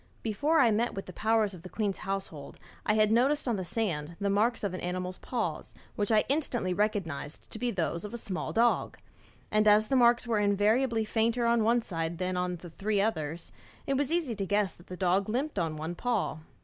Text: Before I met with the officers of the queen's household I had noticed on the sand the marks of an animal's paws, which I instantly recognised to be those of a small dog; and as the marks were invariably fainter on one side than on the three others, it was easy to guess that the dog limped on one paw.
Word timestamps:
Before 0.23 0.59
I 0.59 0.71
met 0.71 0.95
with 0.95 1.05
the 1.05 1.13
officers 1.13 1.53
of 1.53 1.61
the 1.61 1.69
queen's 1.69 1.99
household 1.99 2.57
I 2.87 2.95
had 2.95 3.11
noticed 3.13 3.47
on 3.47 3.55
the 3.55 3.63
sand 3.63 4.15
the 4.19 4.31
marks 4.31 4.63
of 4.63 4.73
an 4.73 4.81
animal's 4.81 5.19
paws, 5.19 5.75
which 5.95 6.11
I 6.11 6.23
instantly 6.27 6.73
recognised 6.73 7.51
to 7.51 7.59
be 7.59 7.69
those 7.69 8.03
of 8.03 8.11
a 8.11 8.17
small 8.17 8.51
dog; 8.51 8.97
and 9.51 9.67
as 9.67 9.89
the 9.89 9.95
marks 9.95 10.25
were 10.25 10.39
invariably 10.39 11.05
fainter 11.05 11.45
on 11.45 11.63
one 11.63 11.81
side 11.83 12.17
than 12.17 12.35
on 12.35 12.55
the 12.55 12.71
three 12.71 12.99
others, 12.99 13.51
it 13.85 13.93
was 13.95 14.11
easy 14.11 14.33
to 14.37 14.45
guess 14.47 14.73
that 14.73 14.87
the 14.87 14.97
dog 14.97 15.29
limped 15.29 15.59
on 15.59 15.77
one 15.77 15.93
paw. 15.93 16.39